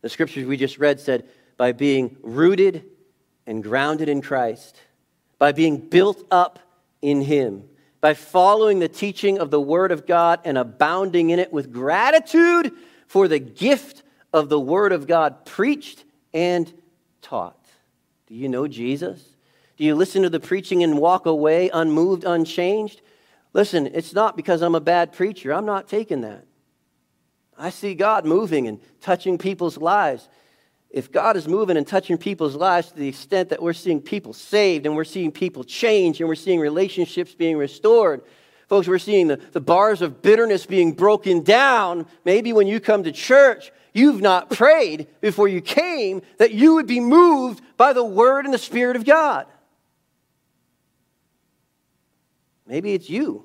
[0.00, 2.84] The scriptures we just read said, by being rooted
[3.46, 4.80] and grounded in Christ,
[5.38, 6.58] by being built up
[7.02, 7.64] in Him,
[8.00, 12.72] by following the teaching of the Word of God and abounding in it with gratitude
[13.06, 16.72] for the gift of the Word of God preached and
[17.30, 17.64] taught.
[18.26, 19.24] Do you know Jesus?
[19.76, 23.00] Do you listen to the preaching and walk away unmoved, unchanged?
[23.52, 25.54] Listen, it's not because I'm a bad preacher.
[25.54, 26.44] I'm not taking that.
[27.56, 30.28] I see God moving and touching people's lives
[30.90, 34.32] if God is moving and touching people's lives to the extent that we're seeing people
[34.32, 38.22] saved and we're seeing people change and we're seeing relationships being restored,
[38.68, 42.06] folks, we're seeing the, the bars of bitterness being broken down.
[42.24, 46.86] Maybe when you come to church, you've not prayed before you came that you would
[46.86, 49.46] be moved by the Word and the Spirit of God.
[52.66, 53.44] Maybe it's you.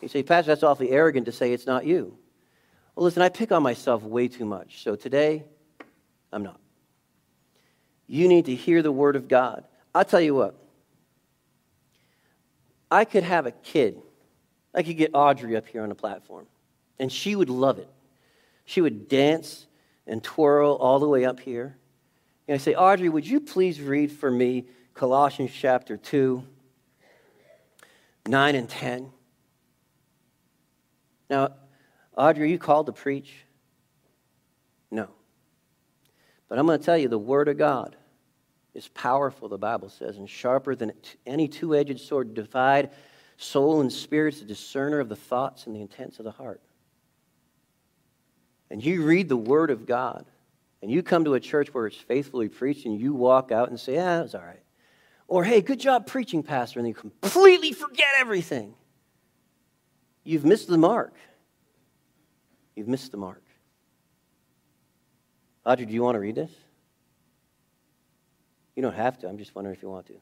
[0.00, 2.16] You say, Pastor, that's awfully arrogant to say it's not you.
[2.94, 4.82] Well, listen, I pick on myself way too much.
[4.82, 5.44] So today,
[6.32, 6.58] I'm not.
[8.06, 9.64] You need to hear the word of God.
[9.94, 10.56] I'll tell you what.
[12.90, 14.00] I could have a kid.
[14.74, 16.46] I could get Audrey up here on the platform,
[16.98, 17.88] and she would love it.
[18.70, 19.66] She would dance
[20.06, 21.76] and twirl all the way up here.
[22.46, 26.40] And I say, Audrey, would you please read for me Colossians chapter 2,
[28.28, 29.10] 9 and 10?
[31.28, 31.54] Now,
[32.16, 33.34] Audrey, are you called to preach?
[34.92, 35.08] No.
[36.48, 37.96] But I'm going to tell you the Word of God
[38.72, 40.92] is powerful, the Bible says, and sharper than
[41.26, 42.90] any two edged sword, divide
[43.36, 46.60] soul and spirit, a discerner of the thoughts and the intents of the heart.
[48.70, 50.24] And you read the Word of God,
[50.80, 53.78] and you come to a church where it's faithfully preached, and you walk out and
[53.78, 54.62] say, Yeah, it was all right.
[55.26, 58.74] Or, hey, good job preaching, Pastor, and you completely forget everything.
[60.24, 61.14] You've missed the mark.
[62.74, 63.42] You've missed the mark.
[65.64, 66.50] Audrey, do you want to read this?
[68.74, 69.28] You don't have to.
[69.28, 70.14] I'm just wondering if you want to.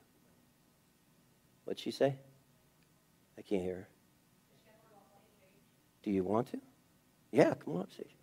[1.65, 2.17] What'd she say?
[3.39, 3.89] I can't hear her.
[6.03, 6.59] Do you want to?
[7.31, 8.18] Yeah, come on stage.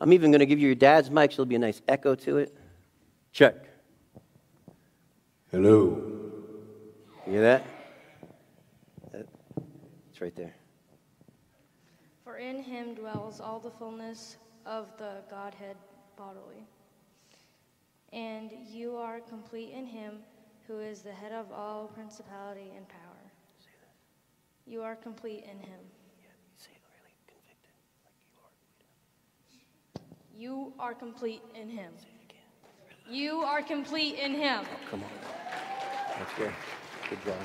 [0.00, 2.14] I'm even going to give you your dad's mic, so there'll be a nice echo
[2.14, 2.56] to it.
[3.32, 3.54] Check.
[5.50, 6.02] Hello.
[7.26, 7.66] You hear that?
[10.10, 10.54] It's right there
[12.24, 14.36] For in him dwells all the fullness
[14.66, 15.76] of the Godhead
[16.16, 16.66] bodily.
[18.12, 20.18] And you are complete in him
[20.66, 23.32] who is the head of all principality and power.
[24.66, 25.80] You are complete in him.
[30.40, 31.92] You are complete in him.
[33.10, 34.64] You are complete in him.
[34.64, 35.10] Oh, come on.
[36.18, 36.52] That's good.
[37.10, 37.36] Good job.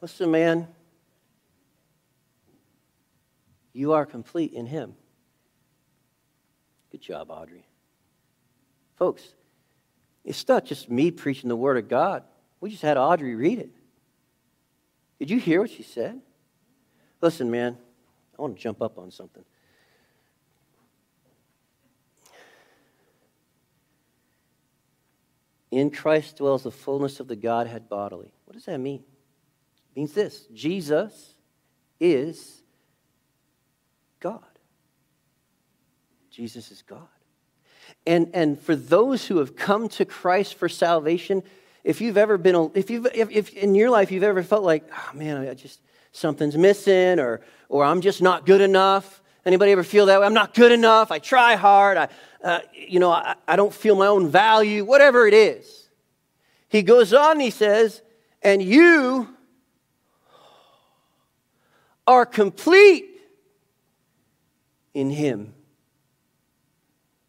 [0.00, 0.66] Listen, man.
[3.72, 4.96] You are complete in him.
[6.90, 7.64] Good job, Audrey.
[8.96, 9.22] Folks,
[10.24, 12.24] it's not just me preaching the Word of God.
[12.60, 13.70] We just had Audrey read it.
[15.20, 16.22] Did you hear what she said?
[17.20, 17.76] Listen, man,
[18.38, 19.44] I want to jump up on something.
[25.70, 28.32] In Christ dwells the fullness of the Godhead bodily.
[28.44, 29.00] What does that mean?
[29.00, 31.34] It means this Jesus
[32.00, 32.62] is
[34.20, 34.42] God.
[36.30, 37.08] Jesus is God.
[38.06, 41.42] And, and for those who have come to Christ for salvation,
[41.82, 44.84] if you've ever been, if you've, if, if in your life you've ever felt like,
[44.92, 45.80] oh man, I just,
[46.16, 49.22] something's missing or, or I'm just not good enough.
[49.44, 50.26] Anybody ever feel that way?
[50.26, 51.12] I'm not good enough.
[51.12, 51.96] I try hard.
[51.96, 52.08] I,
[52.42, 55.88] uh, you know, I, I don't feel my own value, whatever it is.
[56.68, 58.02] He goes on and he says,
[58.42, 59.28] and you
[62.06, 63.06] are complete
[64.94, 65.52] in him.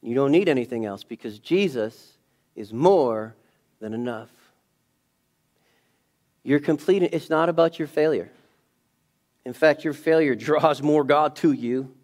[0.01, 2.13] You don't need anything else because Jesus
[2.55, 3.35] is more
[3.79, 4.29] than enough.
[6.43, 7.03] You're complete.
[7.03, 8.31] It's not about your failure.
[9.47, 11.95] In fact, your failure draws more God to you.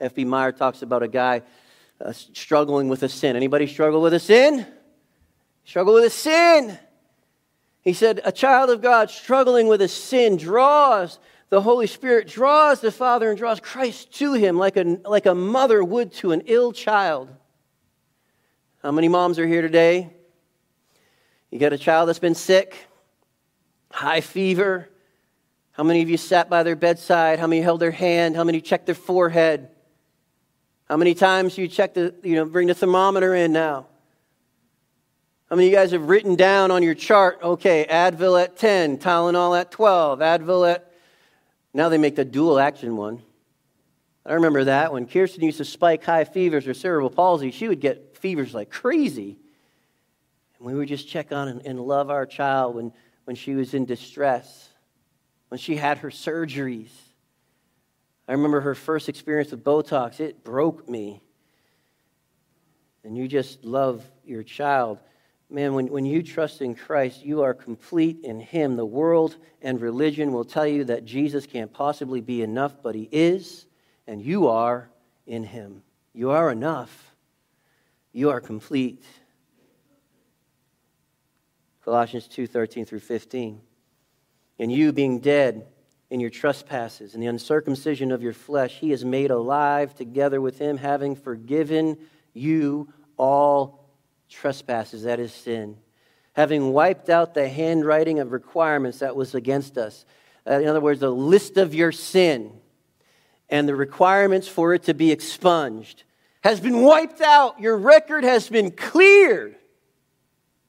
[0.00, 0.24] F.B.
[0.24, 1.42] Meyer talks about a guy
[2.00, 3.36] uh, struggling with a sin.
[3.36, 4.66] Anybody struggle with a sin?
[5.64, 6.78] Struggle with a sin.
[7.82, 11.18] He said, A child of God struggling with a sin draws
[11.50, 15.34] the Holy Spirit, draws the Father and draws Christ to him like a, like a
[15.34, 17.28] mother would to an ill child.
[18.82, 20.14] How many moms are here today?
[21.50, 22.86] You got a child that's been sick,
[23.90, 24.88] high fever,
[25.78, 27.38] how many of you sat by their bedside?
[27.38, 28.34] How many held their hand?
[28.34, 29.68] How many checked their forehead?
[30.86, 33.86] How many times you check the, you know, bring the thermometer in now?
[35.48, 38.98] How many of you guys have written down on your chart, okay, Advil at 10,
[38.98, 40.92] Tylenol at 12, Advil at.
[41.72, 43.22] Now they make the dual action one.
[44.26, 47.80] I remember that when Kirsten used to spike high fevers or cerebral palsy, she would
[47.80, 49.38] get fevers like crazy.
[50.58, 52.92] And we would just check on and, and love our child when,
[53.26, 54.67] when she was in distress
[55.48, 56.90] when she had her surgeries.
[58.26, 61.22] I remember her first experience with Botox, it broke me.
[63.04, 65.00] And you just love your child.
[65.48, 68.76] Man, when, when you trust in Christ, you are complete in Him.
[68.76, 73.08] The world and religion will tell you that Jesus can't possibly be enough, but He
[73.10, 73.64] is,
[74.06, 74.90] and you are
[75.26, 75.82] in Him.
[76.12, 77.14] You are enough.
[78.12, 79.04] You are complete.
[81.82, 83.62] Colossians 2 13 through 15
[84.58, 85.66] and you being dead
[86.10, 90.58] in your trespasses and the uncircumcision of your flesh, he is made alive together with
[90.58, 91.96] him, having forgiven
[92.32, 93.90] you all
[94.28, 95.76] trespasses, that is sin,
[96.32, 100.04] having wiped out the handwriting of requirements that was against us.
[100.48, 102.52] Uh, in other words, the list of your sin
[103.50, 106.04] and the requirements for it to be expunged
[106.42, 107.60] has been wiped out.
[107.60, 109.56] Your record has been cleared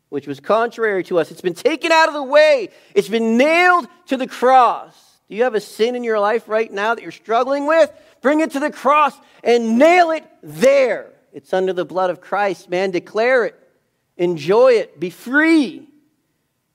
[0.10, 1.32] which was contrary to us.
[1.32, 4.95] It's been taken out of the way, it's been nailed to the cross.
[5.30, 7.91] Do you have a sin in your life right now that you're struggling with?
[8.22, 11.12] Bring it to the cross and nail it there.
[11.32, 12.89] It's under the blood of Christ, man.
[12.91, 13.70] Declare it,
[14.18, 15.88] enjoy it, be free.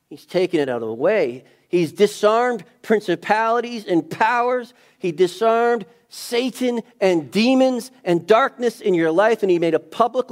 [0.08, 1.44] He's taken it out of the way.
[1.68, 4.72] He's disarmed principalities and powers.
[4.98, 10.28] He disarmed Satan and demons and darkness in your life, and he made a public,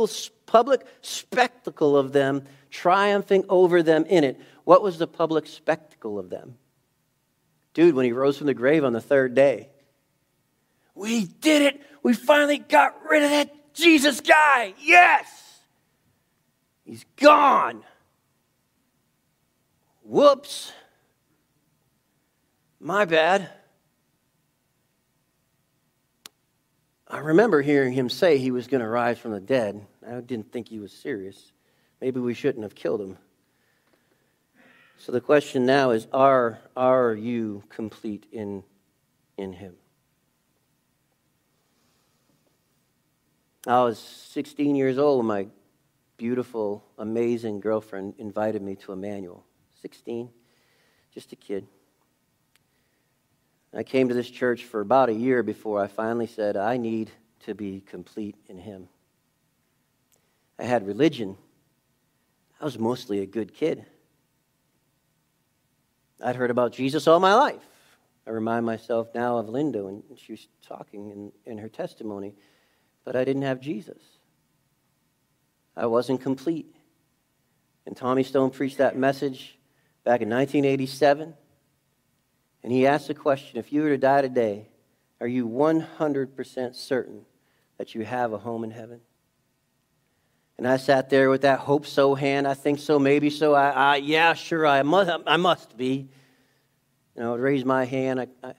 [0.46, 4.40] public spectacle of them triumphing over them in it.
[4.64, 6.56] What was the public spectacle of them?
[7.74, 9.68] Dude, when he rose from the grave on the third day,
[10.94, 11.80] we did it.
[12.02, 14.74] We finally got rid of that Jesus guy.
[14.82, 15.26] Yes.
[16.84, 17.84] He's gone.
[20.02, 20.72] Whoops.
[22.80, 23.48] My bad.
[27.06, 29.86] I remember hearing him say he was going to rise from the dead.
[30.06, 31.52] I didn't think he was serious.
[32.02, 33.16] Maybe we shouldn't have killed him.
[34.98, 38.64] So the question now is are, are you complete in,
[39.38, 39.76] in him?
[43.68, 45.46] I was 16 years old when my
[46.16, 49.44] beautiful, amazing girlfriend invited me to Emmanuel.
[49.80, 50.28] 16,
[51.14, 51.68] just a kid.
[53.72, 57.12] I came to this church for about a year before I finally said, I need
[57.44, 58.88] to be complete in Him.
[60.58, 61.36] I had religion.
[62.62, 63.84] I was mostly a good kid.
[66.22, 67.60] I'd heard about Jesus all my life.
[68.24, 72.36] I remind myself now of Linda when she was talking in, in her testimony,
[73.04, 74.00] but I didn't have Jesus.
[75.76, 76.72] I wasn't complete.
[77.84, 79.58] And Tommy Stone preached that message
[80.04, 81.34] back in 1987.
[82.62, 84.68] And he asked the question if you were to die today,
[85.20, 87.22] are you 100% certain
[87.78, 89.00] that you have a home in heaven?
[90.58, 92.46] And I sat there with that hope so hand.
[92.46, 93.54] I think so, maybe so.
[93.54, 96.08] I, I yeah, sure, I must, I must be.
[97.16, 98.20] You know, I raised my hand.
[98.20, 98.54] I, I,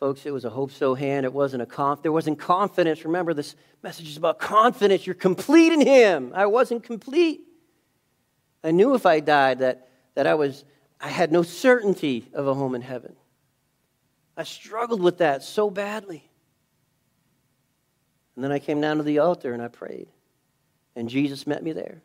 [0.00, 1.24] folks, it was a hope so hand.
[1.26, 2.02] It wasn't a conf.
[2.02, 3.04] There wasn't confidence.
[3.04, 5.06] Remember, this message is about confidence.
[5.06, 6.32] You're complete in Him.
[6.34, 7.42] I wasn't complete.
[8.62, 10.64] I knew if I died that, that I was
[11.04, 13.14] I had no certainty of a home in heaven.
[14.38, 16.28] I struggled with that so badly.
[18.34, 20.08] And then I came down to the altar and I prayed.
[20.96, 22.02] And Jesus met me there.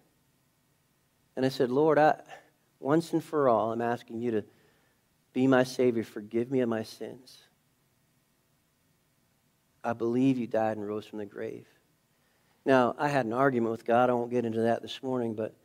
[1.36, 2.20] And I said, Lord, I,
[2.80, 4.44] once and for all, I'm asking you to
[5.34, 6.04] be my Savior.
[6.04, 7.38] Forgive me of my sins.
[9.84, 11.66] I believe you died and rose from the grave.
[12.66, 14.10] Now, I had an argument with God.
[14.10, 15.56] I won't get into that this morning, but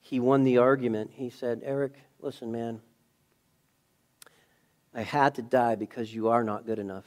[0.00, 1.10] he won the argument.
[1.14, 2.80] He said, Eric, listen, man,
[4.94, 7.06] I had to die because you are not good enough.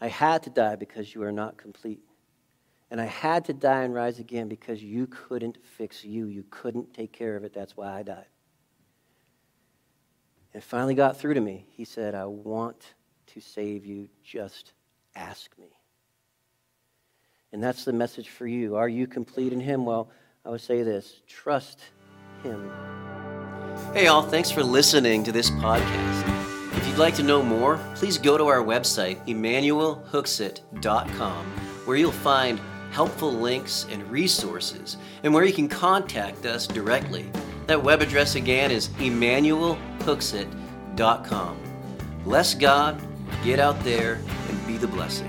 [0.00, 2.05] I had to die because you are not complete.
[2.90, 6.26] And I had to die and rise again because you couldn't fix you.
[6.26, 7.52] You couldn't take care of it.
[7.52, 8.26] That's why I died.
[10.52, 11.66] And it finally got through to me.
[11.70, 12.94] He said, I want
[13.28, 14.08] to save you.
[14.22, 14.72] Just
[15.16, 15.66] ask me.
[17.52, 18.76] And that's the message for you.
[18.76, 19.84] Are you complete in Him?
[19.84, 20.10] Well,
[20.44, 21.80] I would say this trust
[22.42, 22.70] Him.
[23.92, 26.76] Hey, all, thanks for listening to this podcast.
[26.76, 31.46] If you'd like to know more, please go to our website, emmanuelhooksett.com,
[31.86, 32.60] where you'll find
[32.96, 37.30] helpful links and resources, and where you can contact us directly.
[37.66, 41.58] That web address again is emmanuelhooksett.com.
[42.24, 42.98] Bless God,
[43.44, 44.14] get out there,
[44.48, 45.28] and be the blessing.